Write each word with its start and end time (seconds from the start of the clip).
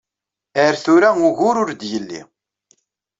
Ar 0.65 0.73
tura 0.83 1.09
ugur 1.27 1.55
ur 1.61 1.69
d-yelli. 1.79 2.21